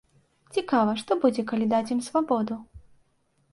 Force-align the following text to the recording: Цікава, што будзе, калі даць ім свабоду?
Цікава, 0.55 0.95
што 1.01 1.17
будзе, 1.27 1.45
калі 1.53 1.69
даць 1.75 1.85
ім 1.99 2.01
свабоду? 2.09 2.61